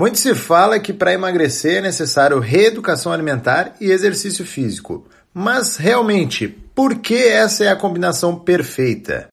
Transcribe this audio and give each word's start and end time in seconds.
Muito 0.00 0.16
se 0.16 0.32
fala 0.32 0.78
que 0.78 0.92
para 0.92 1.12
emagrecer 1.12 1.78
é 1.78 1.80
necessário 1.80 2.38
reeducação 2.38 3.12
alimentar 3.12 3.74
e 3.80 3.90
exercício 3.90 4.46
físico. 4.46 5.04
Mas 5.34 5.76
realmente, 5.76 6.46
por 6.46 7.00
que 7.00 7.16
essa 7.16 7.64
é 7.64 7.68
a 7.68 7.74
combinação 7.74 8.36
perfeita? 8.38 9.26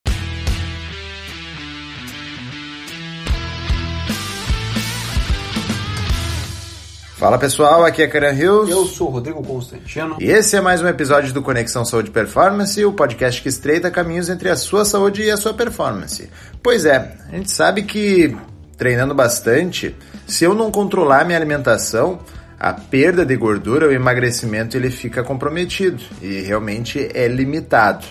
Fala 7.16 7.38
pessoal, 7.38 7.86
aqui 7.86 8.02
é 8.02 8.08
Karen 8.08 8.34
Hills. 8.34 8.72
Eu 8.72 8.88
sou 8.88 9.10
o 9.10 9.12
Rodrigo 9.12 9.44
Constantino. 9.44 10.18
E 10.20 10.32
esse 10.32 10.56
é 10.56 10.62
mais 10.62 10.82
um 10.82 10.88
episódio 10.88 11.32
do 11.32 11.44
Conexão 11.44 11.86
Saúde 11.86 12.10
Performance, 12.10 12.84
o 12.84 12.92
podcast 12.92 13.40
que 13.40 13.50
estreita 13.50 13.92
caminhos 13.92 14.30
entre 14.30 14.50
a 14.50 14.56
sua 14.56 14.84
saúde 14.84 15.22
e 15.22 15.30
a 15.30 15.38
sua 15.38 15.54
performance. 15.54 16.28
Pois 16.64 16.86
é, 16.86 17.18
a 17.32 17.36
gente 17.36 17.52
sabe 17.52 17.84
que 17.84 18.36
treinando 18.78 19.14
bastante, 19.14 19.96
se 20.28 20.44
eu 20.44 20.54
não 20.54 20.72
controlar 20.72 21.26
minha 21.26 21.38
alimentação, 21.38 22.20
a 22.60 22.74
perda 22.74 23.26
de 23.26 23.36
gordura, 23.36 23.88
o 23.88 23.92
emagrecimento, 23.92 24.76
ele 24.78 24.90
fica 24.90 25.24
comprometido 25.24 26.02
e 26.22 26.42
realmente 26.42 27.10
é 27.14 27.28
limitado. 27.28 28.06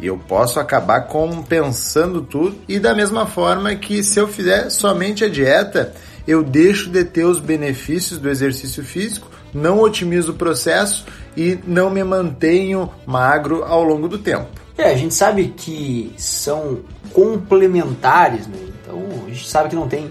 E 0.00 0.06
eu 0.06 0.16
posso 0.16 0.60
acabar 0.60 1.02
compensando 1.02 2.22
tudo. 2.22 2.56
E 2.68 2.78
da 2.78 2.94
mesma 2.94 3.26
forma 3.26 3.74
que 3.74 4.02
se 4.02 4.20
eu 4.20 4.28
fizer 4.28 4.70
somente 4.70 5.24
a 5.24 5.28
dieta, 5.28 5.92
eu 6.26 6.42
deixo 6.42 6.90
de 6.90 7.04
ter 7.04 7.24
os 7.24 7.40
benefícios 7.40 8.18
do 8.18 8.28
exercício 8.28 8.84
físico, 8.84 9.28
não 9.52 9.80
otimizo 9.80 10.32
o 10.32 10.36
processo 10.36 11.04
e 11.36 11.58
não 11.66 11.90
me 11.90 12.04
mantenho 12.04 12.90
magro 13.06 13.64
ao 13.64 13.82
longo 13.82 14.06
do 14.06 14.18
tempo. 14.18 14.46
É, 14.76 14.92
a 14.92 14.96
gente 14.96 15.14
sabe 15.14 15.52
que 15.56 16.12
são 16.16 16.80
complementares, 17.12 18.46
né? 18.46 18.67
A 19.26 19.28
gente 19.28 19.48
sabe 19.48 19.68
que 19.68 19.76
não 19.76 19.88
tem 19.88 20.10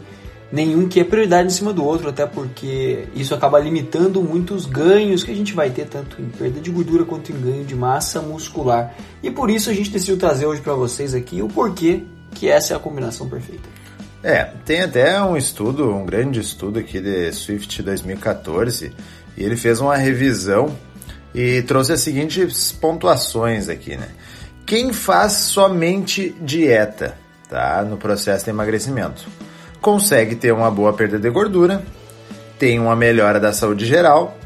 nenhum 0.52 0.88
que 0.88 1.00
é 1.00 1.04
prioridade 1.04 1.48
em 1.48 1.52
cima 1.52 1.74
do 1.74 1.84
outro, 1.84 2.10
até 2.10 2.26
porque 2.26 3.08
isso 3.14 3.34
acaba 3.36 3.60
limitando 3.60 4.22
muitos 4.22 4.66
ganhos 4.66 5.24
que 5.24 5.32
a 5.32 5.36
gente 5.36 5.54
vai 5.54 5.70
ter, 5.70 5.88
tanto 5.88 6.22
em 6.22 6.30
perda 6.30 6.60
de 6.60 6.72
gordura 6.72 7.04
quanto 7.06 7.32
em 7.32 7.40
ganho 7.40 7.66
de 7.66 7.76
massa 7.76 8.22
muscular. 8.22 8.96
E 9.22 9.30
por 9.30 9.50
isso 9.50 9.70
a 9.70 9.74
gente 9.74 9.90
decidiu 9.90 10.18
trazer 10.18 10.46
hoje 10.46 10.62
para 10.62 10.74
vocês 10.74 11.14
aqui 11.14 11.42
o 11.42 11.48
porquê 11.48 12.04
que 12.34 12.50
essa 12.50 12.74
é 12.74 12.76
a 12.76 12.80
combinação 12.80 13.28
perfeita. 13.28 13.68
É, 14.24 14.46
tem 14.66 14.82
até 14.82 15.22
um 15.22 15.38
estudo, 15.38 15.94
um 15.94 16.06
grande 16.06 16.40
estudo 16.40 16.80
aqui 16.80 17.00
de 17.00 17.32
Swift 17.32 17.82
2014, 17.82 18.92
e 19.38 19.44
ele 19.44 19.56
fez 19.56 19.80
uma 19.80 19.96
revisão 19.96 20.76
e 21.34 21.62
trouxe 21.62 21.94
as 21.94 22.02
seguintes 22.02 22.72
pontuações 22.72 23.70
aqui, 23.70 23.96
né? 23.96 24.10
Quem 24.66 24.92
faz 24.92 25.34
somente 25.34 26.36
dieta, 26.42 27.18
tá, 27.50 27.84
no 27.84 27.98
processo 27.98 28.46
de 28.46 28.52
emagrecimento, 28.52 29.28
consegue 29.82 30.36
ter 30.36 30.52
uma 30.52 30.70
boa 30.70 30.94
perda 30.94 31.18
de 31.20 31.30
gordura, 31.30 31.84
tem 32.58 32.80
uma 32.80 32.96
melhora 32.96 33.40
da 33.40 33.54
saúde 33.54 33.86
geral, 33.86 34.38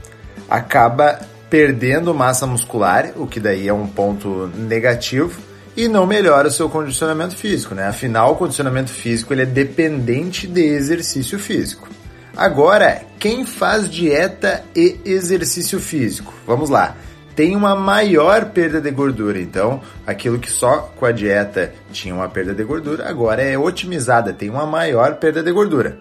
acaba 0.49 1.19
perdendo 1.49 2.13
massa 2.13 2.45
muscular, 2.45 3.11
o 3.15 3.27
que 3.27 3.39
daí 3.39 3.67
é 3.67 3.73
um 3.73 3.87
ponto 3.87 4.49
negativo, 4.55 5.39
e 5.75 5.87
não 5.87 6.05
melhora 6.05 6.49
o 6.49 6.51
seu 6.51 6.69
condicionamento 6.69 7.35
físico, 7.35 7.73
né? 7.73 7.87
Afinal, 7.87 8.33
o 8.33 8.35
condicionamento 8.35 8.91
físico 8.91 9.33
ele 9.33 9.43
é 9.43 9.45
dependente 9.45 10.45
de 10.45 10.61
exercício 10.61 11.39
físico. 11.39 11.87
Agora, 12.35 13.01
quem 13.19 13.45
faz 13.45 13.89
dieta 13.89 14.63
e 14.75 14.99
exercício 15.05 15.79
físico? 15.79 16.33
Vamos 16.45 16.69
lá 16.69 16.95
tem 17.41 17.55
uma 17.55 17.75
maior 17.75 18.51
perda 18.51 18.79
de 18.79 18.91
gordura. 18.91 19.41
Então, 19.41 19.81
aquilo 20.05 20.37
que 20.37 20.51
só 20.51 20.93
com 20.95 21.07
a 21.07 21.11
dieta 21.11 21.73
tinha 21.91 22.13
uma 22.13 22.29
perda 22.29 22.53
de 22.53 22.63
gordura, 22.63 23.09
agora 23.09 23.41
é 23.41 23.57
otimizada, 23.57 24.31
tem 24.31 24.47
uma 24.47 24.67
maior 24.67 25.15
perda 25.15 25.41
de 25.41 25.51
gordura. 25.51 25.97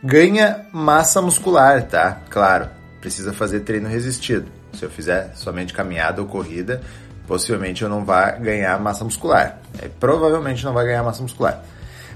Ganha 0.00 0.66
massa 0.70 1.20
muscular, 1.20 1.82
tá? 1.82 2.20
Claro, 2.30 2.68
precisa 3.00 3.32
fazer 3.32 3.60
treino 3.60 3.88
resistido. 3.88 4.46
Se 4.72 4.84
eu 4.84 4.90
fizer 4.90 5.32
somente 5.34 5.74
caminhada 5.74 6.22
ou 6.22 6.28
corrida, 6.28 6.80
possivelmente 7.26 7.82
eu 7.82 7.88
não 7.88 8.04
vá 8.04 8.30
ganhar 8.30 8.78
massa 8.78 9.02
muscular. 9.02 9.58
É, 9.82 9.88
provavelmente 9.98 10.64
não 10.64 10.72
vai 10.72 10.84
ganhar 10.84 11.02
massa 11.02 11.22
muscular. 11.22 11.60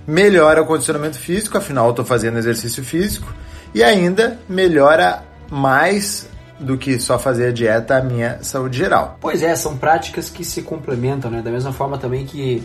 Melhora 0.06 0.62
o 0.62 0.66
condicionamento 0.66 1.18
físico, 1.18 1.58
afinal 1.58 1.86
eu 1.86 1.90
estou 1.90 2.04
fazendo 2.04 2.38
exercício 2.38 2.84
físico. 2.84 3.34
E 3.74 3.82
ainda 3.82 4.38
melhora 4.48 5.24
mais 5.50 6.28
do 6.58 6.76
que 6.76 6.98
só 6.98 7.18
fazer 7.18 7.48
a 7.48 7.52
dieta 7.52 7.96
a 7.96 8.02
minha 8.02 8.42
saúde 8.42 8.78
geral. 8.78 9.16
Pois 9.20 9.42
é, 9.42 9.54
são 9.54 9.76
práticas 9.76 10.28
que 10.28 10.44
se 10.44 10.62
complementam, 10.62 11.30
né? 11.30 11.40
Da 11.42 11.50
mesma 11.50 11.72
forma 11.72 11.98
também 11.98 12.26
que 12.26 12.62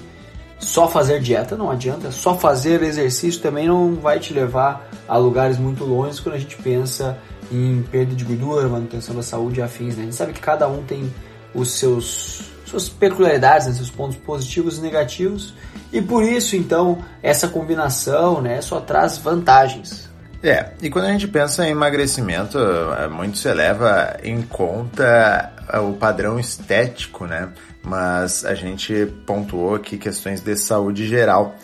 só 0.60 0.88
fazer 0.88 1.20
dieta 1.20 1.56
não 1.56 1.70
adianta, 1.70 2.12
só 2.12 2.38
fazer 2.38 2.82
exercício 2.82 3.42
também 3.42 3.68
não 3.68 3.96
vai 3.96 4.20
te 4.20 4.34
levar 4.34 4.90
a 5.08 5.18
lugares 5.18 5.58
muito 5.58 5.84
longe 5.84 6.22
quando 6.22 6.36
a 6.36 6.40
gente 6.40 6.56
pensa 6.58 7.18
em 7.52 7.84
perda 7.92 8.16
de 8.16 8.24
gordura, 8.24 8.68
manutenção 8.68 9.16
da 9.16 9.24
saúde 9.24 9.60
e 9.60 9.64
afins, 9.64 9.96
né? 9.96 10.04
A 10.04 10.06
gente 10.06 10.16
sabe 10.16 10.34
que 10.34 10.42
cada 10.42 10.68
um 10.68 10.84
tem 10.84 11.14
os 11.54 11.72
seus 11.72 12.52
suas 12.66 12.90
peculiaridades, 12.90 13.68
né? 13.68 13.74
seus 13.74 13.92
pontos 13.92 14.18
positivos 14.18 14.80
e 14.80 14.82
negativos, 14.82 15.54
e 15.92 16.02
por 16.02 16.24
isso 16.24 16.56
então 16.56 17.04
essa 17.22 17.48
combinação, 17.48 18.42
né, 18.42 18.62
só 18.62 18.80
traz 18.80 19.20
vantagens. 19.20 20.10
É, 20.44 20.72
e 20.82 20.90
quando 20.90 21.06
a 21.06 21.12
gente 21.12 21.26
pensa 21.26 21.66
em 21.66 21.72
emagrecimento, 21.72 22.60
é, 22.60 23.08
muito 23.08 23.38
se 23.38 23.52
leva 23.54 24.18
em 24.22 24.42
conta 24.42 25.54
é, 25.72 25.80
o 25.80 25.94
padrão 25.94 26.38
estético, 26.38 27.26
né? 27.26 27.48
Mas 27.82 28.44
a 28.44 28.54
gente 28.54 29.06
pontuou 29.26 29.76
aqui 29.76 29.98
questões 29.98 30.42
de 30.42 30.58
saúde 30.58 31.08
geral. 31.08 31.56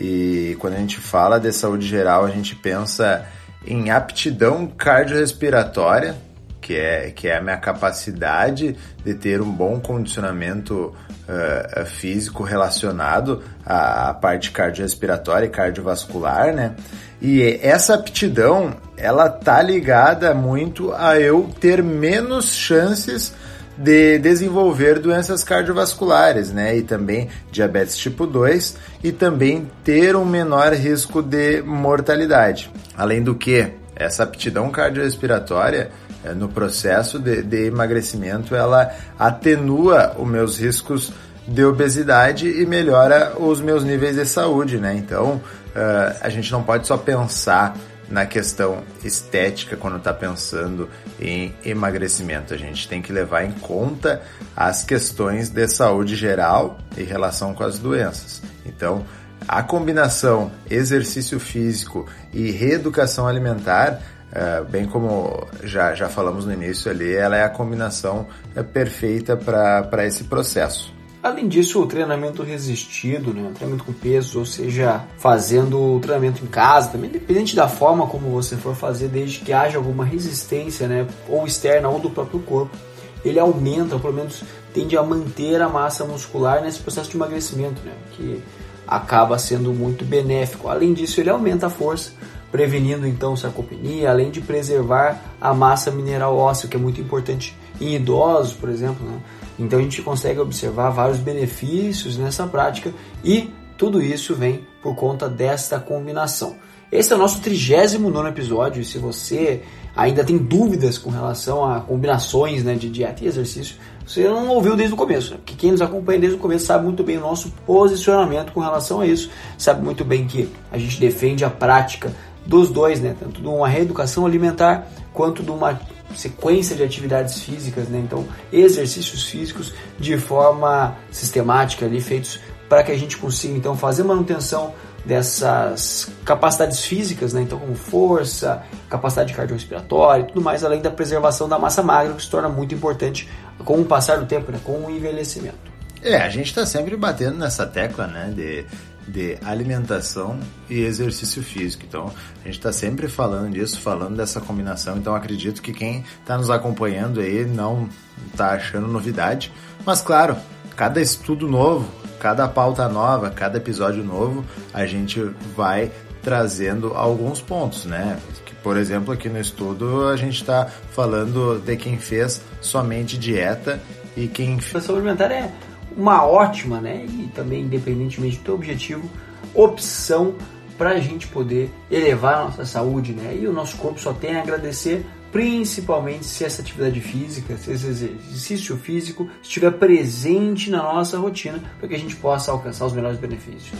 E 0.00 0.56
quando 0.60 0.74
a 0.74 0.78
gente 0.78 0.96
fala 0.96 1.38
de 1.38 1.52
saúde 1.52 1.86
geral, 1.86 2.24
a 2.24 2.30
gente 2.30 2.56
pensa 2.56 3.26
em 3.66 3.90
aptidão 3.90 4.66
cardiorrespiratória, 4.66 6.16
que 6.62 6.76
é, 6.76 7.10
que 7.10 7.28
é 7.28 7.36
a 7.36 7.42
minha 7.42 7.56
capacidade 7.56 8.76
de 9.04 9.14
ter 9.14 9.42
um 9.42 9.50
bom 9.50 9.80
condicionamento 9.80 10.94
uh, 11.28 11.84
físico 11.84 12.44
relacionado 12.44 13.42
à 13.66 14.14
parte 14.14 14.52
cardiorrespiratória 14.52 15.46
e 15.46 15.50
cardiovascular, 15.50 16.54
né? 16.54 16.76
E 17.20 17.58
essa 17.62 17.94
aptidão, 17.94 18.74
ela 18.96 19.28
tá 19.28 19.60
ligada 19.60 20.34
muito 20.34 20.92
a 20.92 21.20
eu 21.20 21.50
ter 21.60 21.82
menos 21.82 22.52
chances 22.52 23.34
de 23.76 24.18
desenvolver 24.18 24.98
doenças 24.98 25.42
cardiovasculares, 25.42 26.52
né? 26.52 26.76
E 26.76 26.82
também 26.82 27.28
diabetes 27.50 27.96
tipo 27.96 28.26
2 28.26 28.76
e 29.02 29.10
também 29.10 29.68
ter 29.82 30.14
um 30.14 30.24
menor 30.24 30.72
risco 30.72 31.22
de 31.22 31.62
mortalidade. 31.62 32.70
Além 32.96 33.22
do 33.22 33.34
que, 33.34 33.72
essa 34.02 34.24
aptidão 34.24 34.70
cardiorrespiratória 34.70 35.90
é, 36.24 36.32
no 36.32 36.48
processo 36.48 37.18
de, 37.18 37.42
de 37.42 37.66
emagrecimento, 37.66 38.54
ela 38.54 38.92
atenua 39.18 40.14
os 40.18 40.28
meus 40.28 40.58
riscos 40.58 41.12
de 41.46 41.64
obesidade 41.64 42.48
e 42.48 42.64
melhora 42.64 43.34
os 43.38 43.60
meus 43.60 43.82
níveis 43.82 44.16
de 44.16 44.24
saúde, 44.24 44.78
né? 44.78 44.94
Então, 44.94 45.34
uh, 45.34 46.16
a 46.20 46.28
gente 46.28 46.52
não 46.52 46.62
pode 46.62 46.86
só 46.86 46.96
pensar 46.96 47.76
na 48.08 48.26
questão 48.26 48.82
estética 49.02 49.76
quando 49.76 49.96
está 49.96 50.12
pensando 50.12 50.88
em 51.18 51.54
emagrecimento. 51.64 52.52
A 52.52 52.56
gente 52.56 52.86
tem 52.86 53.00
que 53.00 53.12
levar 53.12 53.44
em 53.44 53.52
conta 53.52 54.22
as 54.54 54.84
questões 54.84 55.48
de 55.48 55.66
saúde 55.66 56.14
geral 56.14 56.78
em 56.96 57.04
relação 57.04 57.54
com 57.54 57.64
as 57.64 57.78
doenças. 57.78 58.42
Então, 58.66 59.04
a 59.46 59.62
combinação 59.62 60.50
exercício 60.70 61.38
físico 61.38 62.06
e 62.32 62.50
reeducação 62.50 63.26
alimentar 63.26 64.00
é, 64.34 64.62
bem 64.64 64.86
como 64.86 65.46
já, 65.62 65.94
já 65.94 66.08
falamos 66.08 66.46
no 66.46 66.52
início 66.52 66.90
ali, 66.90 67.14
ela 67.14 67.36
é 67.36 67.44
a 67.44 67.50
combinação 67.50 68.26
é, 68.56 68.62
perfeita 68.62 69.36
para 69.36 70.06
esse 70.06 70.24
processo. 70.24 70.92
Além 71.22 71.46
disso, 71.46 71.80
o 71.80 71.86
treinamento 71.86 72.42
resistido, 72.42 73.32
né, 73.32 73.48
o 73.48 73.52
treinamento 73.52 73.84
com 73.84 73.92
peso, 73.92 74.40
ou 74.40 74.46
seja, 74.46 75.04
fazendo 75.18 75.96
o 75.96 76.00
treinamento 76.00 76.42
em 76.42 76.48
casa, 76.48 76.88
também 76.88 77.10
independente 77.10 77.54
da 77.54 77.68
forma 77.68 78.06
como 78.06 78.30
você 78.30 78.56
for 78.56 78.74
fazer, 78.74 79.08
desde 79.08 79.38
que 79.38 79.52
haja 79.52 79.76
alguma 79.76 80.04
resistência, 80.04 80.88
né, 80.88 81.06
ou 81.28 81.46
externa 81.46 81.88
ou 81.88 82.00
do 82.00 82.10
próprio 82.10 82.40
corpo, 82.40 82.76
ele 83.24 83.38
aumenta, 83.38 83.94
ou 83.94 84.00
pelo 84.00 84.14
menos 84.14 84.42
tende 84.74 84.96
a 84.96 85.02
manter 85.02 85.60
a 85.60 85.68
massa 85.68 86.04
muscular 86.04 86.60
nesse 86.60 86.80
processo 86.80 87.10
de 87.10 87.16
emagrecimento, 87.16 87.80
né, 87.84 87.92
que 88.12 88.42
acaba 88.86 89.38
sendo 89.38 89.72
muito 89.72 90.04
benéfico. 90.04 90.68
Além 90.68 90.92
disso, 90.92 91.20
ele 91.20 91.30
aumenta 91.30 91.66
a 91.66 91.70
força, 91.70 92.12
prevenindo 92.50 93.06
então 93.06 93.36
sarcopenia, 93.36 94.10
além 94.10 94.30
de 94.30 94.40
preservar 94.40 95.20
a 95.40 95.54
massa 95.54 95.90
mineral 95.90 96.36
óssea, 96.36 96.68
que 96.68 96.76
é 96.76 96.80
muito 96.80 97.00
importante 97.00 97.56
em 97.80 97.94
idosos, 97.94 98.52
por 98.52 98.68
exemplo. 98.68 99.04
Né? 99.06 99.18
Então 99.58 99.78
a 99.78 99.82
gente 99.82 100.02
consegue 100.02 100.40
observar 100.40 100.90
vários 100.90 101.18
benefícios 101.18 102.16
nessa 102.16 102.46
prática 102.46 102.92
e 103.24 103.52
tudo 103.76 104.02
isso 104.02 104.34
vem 104.34 104.66
por 104.82 104.94
conta 104.94 105.28
desta 105.28 105.78
combinação. 105.78 106.56
Esse 106.92 107.10
é 107.10 107.16
o 107.16 107.18
nosso 107.18 107.40
39 107.40 108.28
episódio 108.28 108.82
e 108.82 108.84
se 108.84 108.98
você 108.98 109.62
ainda 109.96 110.22
tem 110.22 110.36
dúvidas 110.36 110.98
com 110.98 111.08
relação 111.08 111.64
a 111.64 111.80
combinações 111.80 112.62
né, 112.62 112.74
de 112.74 112.90
dieta 112.90 113.24
e 113.24 113.26
exercício, 113.26 113.76
você 114.06 114.24
não 114.24 114.48
ouviu 114.48 114.76
desde 114.76 114.92
o 114.92 114.96
começo. 114.96 115.32
Né? 115.32 115.40
Quem 115.46 115.70
nos 115.70 115.80
acompanha 115.80 116.20
desde 116.20 116.36
o 116.36 116.38
começo 116.38 116.66
sabe 116.66 116.84
muito 116.84 117.02
bem 117.02 117.16
o 117.16 117.22
nosso 117.22 117.50
posicionamento 117.64 118.52
com 118.52 118.60
relação 118.60 119.00
a 119.00 119.06
isso, 119.06 119.30
sabe 119.56 119.82
muito 119.82 120.04
bem 120.04 120.26
que 120.26 120.50
a 120.70 120.76
gente 120.76 121.00
defende 121.00 121.46
a 121.46 121.50
prática 121.50 122.12
dos 122.44 122.68
dois, 122.68 123.00
né? 123.00 123.16
Tanto 123.18 123.40
de 123.40 123.46
uma 123.46 123.68
reeducação 123.68 124.26
alimentar 124.26 124.86
quanto 125.14 125.42
de 125.42 125.50
uma 125.50 125.80
sequência 126.14 126.76
de 126.76 126.82
atividades 126.82 127.40
físicas, 127.40 127.88
né? 127.88 128.02
Então, 128.04 128.26
exercícios 128.52 129.24
físicos 129.24 129.72
de 129.98 130.18
forma 130.18 130.94
sistemática 131.10 131.86
ali 131.86 132.02
feitos 132.02 132.38
para 132.68 132.82
que 132.82 132.90
a 132.90 132.98
gente 132.98 133.16
consiga 133.16 133.54
então 133.54 133.76
fazer 133.76 134.02
manutenção 134.02 134.74
dessas 135.04 136.08
capacidades 136.24 136.84
físicas, 136.84 137.32
né? 137.32 137.42
Então, 137.42 137.58
como 137.58 137.74
força, 137.74 138.62
capacidade 138.88 139.34
cardiorrespiratória 139.34 140.22
e 140.22 140.26
tudo 140.26 140.40
mais, 140.40 140.64
além 140.64 140.80
da 140.80 140.90
preservação 140.90 141.48
da 141.48 141.58
massa 141.58 141.82
magra, 141.82 142.14
que 142.14 142.22
se 142.22 142.30
torna 142.30 142.48
muito 142.48 142.74
importante 142.74 143.28
com 143.64 143.80
o 143.80 143.84
passar 143.84 144.18
do 144.18 144.26
tempo, 144.26 144.52
né? 144.52 144.60
com 144.62 144.86
o 144.86 144.90
envelhecimento. 144.90 145.72
É, 146.02 146.16
a 146.16 146.28
gente 146.28 146.46
está 146.46 146.66
sempre 146.66 146.96
batendo 146.96 147.38
nessa 147.38 147.66
tecla, 147.66 148.06
né? 148.06 148.32
De 148.34 148.66
de 149.06 149.38
alimentação 149.44 150.38
e 150.68 150.80
exercício 150.80 151.42
físico. 151.42 151.84
Então, 151.86 152.12
a 152.40 152.44
gente 152.46 152.58
está 152.58 152.72
sempre 152.72 153.08
falando 153.08 153.52
disso, 153.52 153.80
falando 153.80 154.16
dessa 154.16 154.40
combinação. 154.40 154.96
Então, 154.96 155.14
acredito 155.14 155.60
que 155.60 155.72
quem 155.72 156.04
está 156.20 156.36
nos 156.38 156.50
acompanhando 156.50 157.20
aí 157.20 157.44
não 157.44 157.88
está 158.30 158.52
achando 158.52 158.86
novidade. 158.86 159.52
Mas, 159.84 160.00
claro, 160.00 160.36
cada 160.76 161.00
estudo 161.00 161.48
novo, 161.48 161.88
cada 162.22 162.46
pauta 162.46 162.88
nova, 162.88 163.30
cada 163.30 163.58
episódio 163.58 164.04
novo, 164.04 164.44
a 164.72 164.86
gente 164.86 165.20
vai 165.56 165.90
trazendo 166.22 166.94
alguns 166.94 167.40
pontos, 167.40 167.84
né? 167.84 168.16
Por 168.62 168.76
exemplo, 168.76 169.12
aqui 169.12 169.28
no 169.28 169.40
estudo 169.40 170.06
a 170.06 170.16
gente 170.16 170.36
está 170.36 170.66
falando 170.92 171.58
de 171.58 171.76
quem 171.76 171.98
fez 171.98 172.40
somente 172.60 173.18
dieta 173.18 173.82
e 174.16 174.28
quem... 174.28 174.56
A 174.56 174.80
saúde 174.80 175.00
alimentar 175.00 175.32
é 175.32 175.50
uma 175.96 176.24
ótima, 176.24 176.80
né? 176.80 177.04
E 177.08 177.28
também, 177.34 177.62
independentemente 177.62 178.38
do 178.38 178.44
teu 178.44 178.54
objetivo, 178.54 179.10
opção 179.52 180.36
para 180.76 180.90
a 180.90 181.00
gente 181.00 181.26
poder 181.28 181.70
elevar 181.90 182.34
a 182.34 182.44
nossa 182.44 182.64
saúde, 182.64 183.12
né? 183.12 183.36
E 183.40 183.46
o 183.46 183.52
nosso 183.52 183.76
corpo 183.76 184.00
só 184.00 184.12
tem 184.12 184.36
a 184.36 184.42
agradecer, 184.42 185.06
principalmente 185.30 186.24
se 186.24 186.44
essa 186.44 186.62
atividade 186.62 187.00
física, 187.00 187.56
se 187.56 187.72
esse 187.72 187.86
exercício 187.86 188.76
físico 188.76 189.28
estiver 189.42 189.72
presente 189.72 190.70
na 190.70 190.82
nossa 190.82 191.18
rotina, 191.18 191.62
para 191.78 191.88
que 191.88 191.94
a 191.94 191.98
gente 191.98 192.16
possa 192.16 192.52
alcançar 192.52 192.86
os 192.86 192.92
melhores 192.92 193.18
benefícios. 193.18 193.72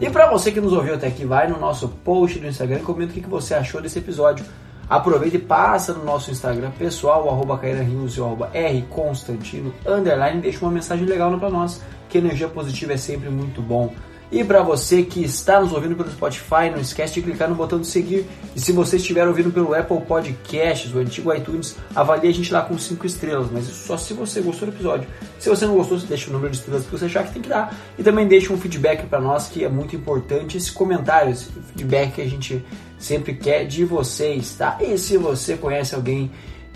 E 0.00 0.08
para 0.08 0.30
você 0.30 0.52
que 0.52 0.60
nos 0.60 0.72
ouviu 0.72 0.94
até 0.94 1.08
aqui, 1.08 1.24
vai 1.24 1.48
no 1.48 1.58
nosso 1.58 1.88
post 1.88 2.38
do 2.38 2.46
Instagram 2.46 2.78
e 2.78 2.82
comenta 2.82 3.10
o 3.10 3.14
que 3.14 3.28
você 3.28 3.54
achou 3.54 3.82
desse 3.82 3.98
episódio. 3.98 4.44
Aproveita 4.88 5.36
e 5.36 5.40
passa 5.40 5.92
no 5.92 6.04
nosso 6.04 6.30
Instagram 6.30 6.70
pessoal, 6.70 7.28
arroba 7.28 7.56
Rios 7.56 8.16
e 8.16 8.20
arroba 8.20 8.50
rconstantino, 8.52 9.74
underline, 9.86 10.40
deixa 10.40 10.64
uma 10.64 10.70
mensagem 10.70 11.04
legal 11.04 11.36
para 11.38 11.50
nós, 11.50 11.82
que 12.08 12.18
energia 12.18 12.48
positiva 12.48 12.94
é 12.94 12.96
sempre 12.96 13.28
muito 13.28 13.60
bom. 13.60 13.92
E 14.30 14.44
para 14.44 14.62
você 14.62 15.02
que 15.02 15.24
está 15.24 15.58
nos 15.58 15.72
ouvindo 15.72 15.96
pelo 15.96 16.10
Spotify, 16.10 16.70
não 16.70 16.78
esquece 16.78 17.14
de 17.14 17.22
clicar 17.22 17.48
no 17.48 17.54
botão 17.54 17.80
de 17.80 17.86
seguir. 17.86 18.26
E 18.54 18.60
se 18.60 18.72
você 18.72 18.96
estiver 18.96 19.26
ouvindo 19.26 19.50
pelo 19.50 19.72
Apple 19.74 20.02
Podcasts, 20.02 20.94
o 20.94 20.98
antigo 20.98 21.32
iTunes, 21.32 21.76
avalie 21.94 22.28
a 22.28 22.34
gente 22.34 22.52
lá 22.52 22.60
com 22.60 22.76
5 22.76 23.06
estrelas, 23.06 23.48
mas 23.50 23.66
isso 23.66 23.86
só 23.86 23.96
se 23.96 24.12
você 24.12 24.42
gostou 24.42 24.68
do 24.68 24.74
episódio. 24.74 25.08
Se 25.38 25.48
você 25.48 25.64
não 25.64 25.74
gostou, 25.74 25.98
você 25.98 26.06
deixa 26.06 26.28
o 26.28 26.32
número 26.34 26.50
de 26.50 26.58
estrelas 26.58 26.84
que 26.84 26.92
você 26.92 27.06
achar 27.06 27.24
que 27.24 27.32
tem 27.32 27.40
que 27.40 27.48
dar. 27.48 27.74
E 27.98 28.02
também 28.02 28.28
deixa 28.28 28.52
um 28.52 28.58
feedback 28.58 29.06
para 29.06 29.18
nós, 29.18 29.48
que 29.48 29.64
é 29.64 29.68
muito 29.68 29.96
importante, 29.96 30.58
esse 30.58 30.72
comentário, 30.72 31.32
esse 31.32 31.46
feedback 31.46 32.16
que 32.16 32.20
a 32.20 32.28
gente 32.28 32.62
sempre 32.98 33.34
quer 33.34 33.64
de 33.64 33.84
vocês, 33.84 34.54
tá? 34.54 34.78
E 34.80 34.98
se 34.98 35.16
você 35.16 35.56
conhece 35.56 35.94
alguém 35.94 36.30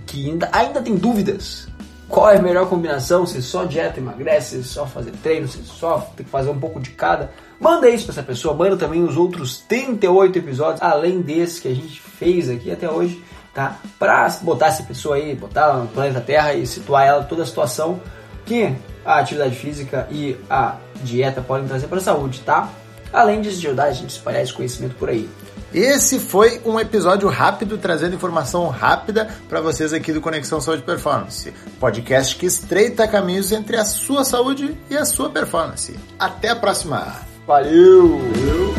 que 0.07 0.29
ainda, 0.29 0.49
ainda 0.53 0.83
tem 0.83 0.97
dúvidas 0.97 1.69
qual 2.13 2.31
é 2.31 2.37
a 2.37 2.43
melhor 2.43 2.69
combinação, 2.69 3.25
se 3.25 3.41
só 3.41 3.65
dieta 3.65 3.99
emagrece, 3.99 4.63
se 4.63 4.69
só 4.69 4.85
fazer 4.87 5.13
treino, 5.23 5.49
se 5.49 5.65
só 5.65 5.99
tem 6.15 6.27
que 6.27 6.31
fazer 6.31 6.51
um 6.51 6.61
pouco 6.61 6.79
de 6.79 6.91
cada. 6.91 7.33
Manda 7.59 7.89
isso 7.89 8.05
para 8.05 8.13
essa 8.13 8.23
pessoa, 8.23 8.55
manda 8.55 8.77
também 8.77 9.03
os 9.03 9.17
outros 9.17 9.61
38 9.61 10.39
episódios, 10.39 10.83
além 10.83 11.23
desse 11.23 11.63
que 11.63 11.69
a 11.69 11.75
gente 11.75 11.99
fez 11.99 12.51
aqui 12.51 12.71
até 12.71 12.91
hoje, 12.91 13.25
tá? 13.55 13.79
Pra 13.99 14.29
botar 14.43 14.67
essa 14.67 14.83
pessoa 14.83 15.17
aí, 15.17 15.35
botar 15.35 15.73
no 15.73 15.89
planeta 15.89 16.21
Terra 16.21 16.53
e 16.53 16.67
situar 16.67 17.07
ela 17.07 17.25
toda 17.25 17.45
a 17.45 17.47
situação 17.47 17.99
que 18.45 18.75
a 19.07 19.19
atividade 19.19 19.57
física 19.57 20.07
e 20.11 20.37
a 20.51 20.77
dieta 21.03 21.41
podem 21.41 21.67
trazer 21.67 21.87
para 21.87 21.97
a 21.97 22.03
saúde, 22.03 22.41
tá? 22.41 22.69
Além 23.11 23.41
de 23.41 23.49
ajudar 23.49 23.85
a 23.85 23.93
gente 23.93 24.05
a 24.05 24.19
espalhar 24.19 24.43
esse 24.43 24.53
conhecimento 24.53 24.97
por 24.97 25.09
aí. 25.09 25.27
Esse 25.75 26.19
foi 26.19 26.61
um 26.65 26.79
episódio 26.79 27.29
rápido, 27.29 27.79
trazendo 27.79 28.15
informação 28.15 28.69
rápida 28.69 29.29
para 29.49 29.61
vocês 29.61 29.93
aqui 29.93 30.13
do 30.13 30.21
Conexão 30.21 30.61
Saúde 30.61 30.83
Performance. 30.83 31.53
Podcast 31.81 32.37
que 32.37 32.47
estreita 32.47 33.09
caminhos 33.09 33.53
entre 33.53 33.77
a 33.77 33.85
sua 33.85 34.25
saúde 34.25 34.77
e 34.91 34.97
a 34.97 35.05
sua 35.05 35.31
performance. 35.31 35.95
Até 36.19 36.51
a 36.51 36.57
próxima! 36.57 37.17
Valeu! 37.47 38.19
Valeu. 38.19 38.72